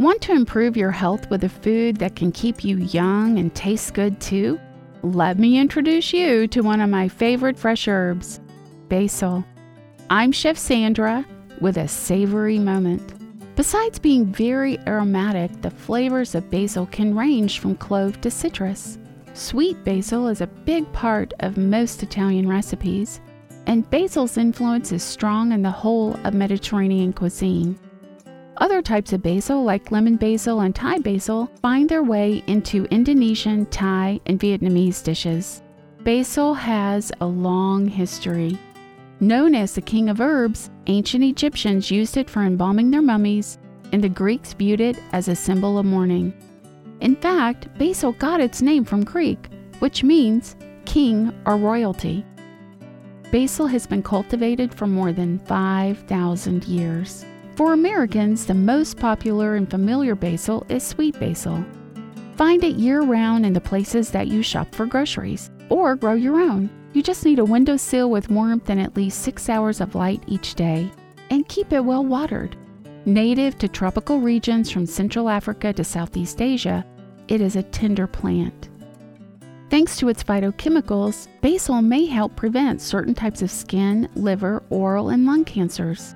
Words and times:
Want 0.00 0.22
to 0.22 0.32
improve 0.32 0.78
your 0.78 0.92
health 0.92 1.28
with 1.28 1.44
a 1.44 1.50
food 1.50 1.98
that 1.98 2.16
can 2.16 2.32
keep 2.32 2.64
you 2.64 2.78
young 2.78 3.38
and 3.38 3.54
tastes 3.54 3.90
good 3.90 4.18
too? 4.18 4.58
Let 5.02 5.38
me 5.38 5.58
introduce 5.58 6.14
you 6.14 6.46
to 6.46 6.62
one 6.62 6.80
of 6.80 6.88
my 6.88 7.06
favorite 7.06 7.58
fresh 7.58 7.86
herbs, 7.86 8.40
basil. 8.88 9.44
I'm 10.08 10.32
Chef 10.32 10.56
Sandra 10.56 11.26
with 11.60 11.76
a 11.76 11.86
savory 11.86 12.58
moment. 12.58 13.12
Besides 13.56 13.98
being 13.98 14.24
very 14.24 14.78
aromatic, 14.86 15.60
the 15.60 15.70
flavors 15.70 16.34
of 16.34 16.50
basil 16.50 16.86
can 16.86 17.14
range 17.14 17.58
from 17.58 17.76
clove 17.76 18.22
to 18.22 18.30
citrus. 18.30 18.96
Sweet 19.34 19.84
basil 19.84 20.28
is 20.28 20.40
a 20.40 20.46
big 20.46 20.90
part 20.94 21.34
of 21.40 21.58
most 21.58 22.02
Italian 22.02 22.48
recipes, 22.48 23.20
and 23.66 23.90
basil's 23.90 24.38
influence 24.38 24.92
is 24.92 25.02
strong 25.02 25.52
in 25.52 25.60
the 25.60 25.70
whole 25.70 26.18
of 26.24 26.32
Mediterranean 26.32 27.12
cuisine. 27.12 27.78
Other 28.60 28.82
types 28.82 29.14
of 29.14 29.22
basil, 29.22 29.64
like 29.64 29.90
lemon 29.90 30.16
basil 30.16 30.60
and 30.60 30.74
Thai 30.74 30.98
basil, 30.98 31.50
find 31.62 31.88
their 31.88 32.02
way 32.02 32.44
into 32.46 32.84
Indonesian, 32.90 33.64
Thai, 33.66 34.20
and 34.26 34.38
Vietnamese 34.38 35.02
dishes. 35.02 35.62
Basil 36.04 36.52
has 36.52 37.10
a 37.22 37.26
long 37.26 37.88
history. 37.88 38.58
Known 39.18 39.54
as 39.54 39.74
the 39.74 39.80
king 39.80 40.10
of 40.10 40.20
herbs, 40.20 40.70
ancient 40.88 41.24
Egyptians 41.24 41.90
used 41.90 42.18
it 42.18 42.28
for 42.28 42.42
embalming 42.42 42.90
their 42.90 43.02
mummies, 43.02 43.58
and 43.92 44.04
the 44.04 44.08
Greeks 44.10 44.52
viewed 44.52 44.80
it 44.82 44.98
as 45.12 45.28
a 45.28 45.34
symbol 45.34 45.78
of 45.78 45.86
mourning. 45.86 46.34
In 47.00 47.16
fact, 47.16 47.68
basil 47.78 48.12
got 48.12 48.40
its 48.40 48.60
name 48.60 48.84
from 48.84 49.04
Greek, 49.04 49.48
which 49.78 50.04
means 50.04 50.54
king 50.84 51.32
or 51.46 51.56
royalty. 51.56 52.26
Basil 53.30 53.66
has 53.66 53.86
been 53.86 54.02
cultivated 54.02 54.74
for 54.74 54.86
more 54.86 55.12
than 55.12 55.38
5,000 55.40 56.64
years. 56.64 57.24
For 57.60 57.74
Americans, 57.74 58.46
the 58.46 58.54
most 58.54 58.96
popular 58.96 59.56
and 59.56 59.70
familiar 59.70 60.14
basil 60.14 60.64
is 60.70 60.82
sweet 60.82 61.20
basil. 61.20 61.62
Find 62.36 62.64
it 62.64 62.76
year 62.76 63.02
round 63.02 63.44
in 63.44 63.52
the 63.52 63.60
places 63.60 64.10
that 64.12 64.28
you 64.28 64.42
shop 64.42 64.74
for 64.74 64.86
groceries, 64.86 65.50
or 65.68 65.94
grow 65.94 66.14
your 66.14 66.40
own. 66.40 66.70
You 66.94 67.02
just 67.02 67.22
need 67.26 67.38
a 67.38 67.44
windowsill 67.44 68.10
with 68.10 68.30
warmth 68.30 68.70
and 68.70 68.80
at 68.80 68.96
least 68.96 69.20
six 69.20 69.50
hours 69.50 69.82
of 69.82 69.94
light 69.94 70.22
each 70.26 70.54
day, 70.54 70.90
and 71.28 71.46
keep 71.50 71.70
it 71.74 71.84
well 71.84 72.02
watered. 72.02 72.56
Native 73.04 73.58
to 73.58 73.68
tropical 73.68 74.20
regions 74.20 74.70
from 74.70 74.86
Central 74.86 75.28
Africa 75.28 75.70
to 75.74 75.84
Southeast 75.84 76.40
Asia, 76.40 76.82
it 77.28 77.42
is 77.42 77.56
a 77.56 77.62
tender 77.62 78.06
plant. 78.06 78.70
Thanks 79.68 79.98
to 79.98 80.08
its 80.08 80.24
phytochemicals, 80.24 81.28
basil 81.42 81.82
may 81.82 82.06
help 82.06 82.36
prevent 82.36 82.80
certain 82.80 83.12
types 83.12 83.42
of 83.42 83.50
skin, 83.50 84.08
liver, 84.14 84.62
oral, 84.70 85.10
and 85.10 85.26
lung 85.26 85.44
cancers. 85.44 86.14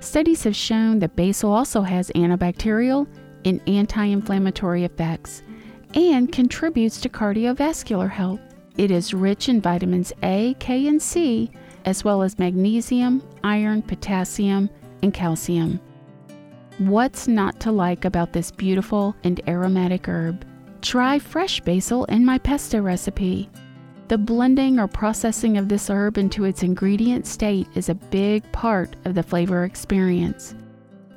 Studies 0.00 0.44
have 0.44 0.56
shown 0.56 0.98
that 1.00 1.14
basil 1.14 1.52
also 1.52 1.82
has 1.82 2.10
antibacterial 2.14 3.06
and 3.44 3.60
anti 3.68 4.04
inflammatory 4.06 4.84
effects 4.84 5.42
and 5.94 6.32
contributes 6.32 7.00
to 7.00 7.08
cardiovascular 7.08 8.10
health. 8.10 8.40
It 8.78 8.90
is 8.90 9.12
rich 9.12 9.48
in 9.48 9.60
vitamins 9.60 10.12
A, 10.22 10.54
K, 10.58 10.88
and 10.88 11.02
C, 11.02 11.50
as 11.84 12.02
well 12.02 12.22
as 12.22 12.38
magnesium, 12.38 13.22
iron, 13.44 13.82
potassium, 13.82 14.70
and 15.02 15.12
calcium. 15.12 15.80
What's 16.78 17.28
not 17.28 17.60
to 17.60 17.72
like 17.72 18.06
about 18.06 18.32
this 18.32 18.50
beautiful 18.50 19.14
and 19.22 19.40
aromatic 19.46 20.08
herb? 20.08 20.46
Try 20.80 21.18
fresh 21.18 21.60
basil 21.60 22.06
in 22.06 22.24
my 22.24 22.38
pesto 22.38 22.80
recipe. 22.80 23.50
The 24.10 24.18
blending 24.18 24.80
or 24.80 24.88
processing 24.88 25.56
of 25.56 25.68
this 25.68 25.88
herb 25.88 26.18
into 26.18 26.44
its 26.44 26.64
ingredient 26.64 27.28
state 27.28 27.68
is 27.76 27.88
a 27.88 27.94
big 27.94 28.42
part 28.50 28.96
of 29.04 29.14
the 29.14 29.22
flavor 29.22 29.62
experience. 29.62 30.56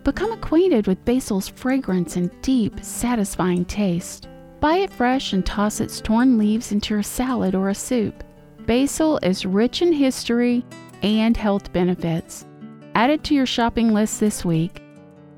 Become 0.04 0.32
acquainted 0.32 0.86
with 0.86 1.04
basil's 1.04 1.48
fragrance 1.50 2.18
and 2.18 2.30
deep, 2.44 2.80
satisfying 2.84 3.66
taste. 3.66 4.28
Buy 4.60 4.76
it 4.76 4.94
fresh 4.94 5.34
and 5.34 5.44
toss 5.44 5.80
its 5.80 6.02
torn 6.02 6.38
leaves 6.38 6.72
into 6.72 6.94
your 6.94 7.02
salad 7.02 7.56
or 7.56 7.70
a 7.70 7.74
soup. 7.74 8.24
Basil 8.68 9.18
is 9.24 9.44
rich 9.44 9.82
in 9.82 9.92
history 9.92 10.64
and 11.02 11.36
health 11.36 11.74
benefits. 11.74 12.46
Add 12.94 13.10
it 13.10 13.24
to 13.24 13.34
your 13.34 13.48
shopping 13.48 13.92
list 13.92 14.20
this 14.20 14.46
week. 14.46 14.84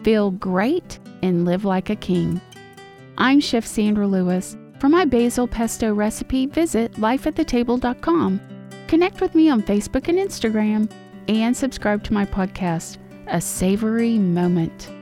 Feel 0.03 0.31
great 0.31 0.99
and 1.23 1.45
live 1.45 1.63
like 1.63 1.89
a 1.89 1.95
king. 1.95 2.41
I'm 3.17 3.39
Chef 3.39 3.65
Sandra 3.65 4.07
Lewis. 4.07 4.57
For 4.79 4.89
my 4.89 5.05
basil 5.05 5.47
pesto 5.47 5.93
recipe, 5.93 6.45
visit 6.45 6.93
lifeatthetable.com. 6.93 8.41
Connect 8.87 9.21
with 9.21 9.33
me 9.33 9.49
on 9.49 9.63
Facebook 9.63 10.07
and 10.09 10.19
Instagram, 10.19 10.91
and 11.27 11.55
subscribe 11.55 12.03
to 12.03 12.13
my 12.13 12.25
podcast, 12.25 12.97
A 13.27 13.41
Savory 13.41 14.19
Moment. 14.19 14.94